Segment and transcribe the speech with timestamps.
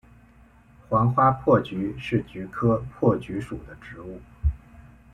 [0.89, 4.19] 黄花珀菊是菊科珀菊属的植物。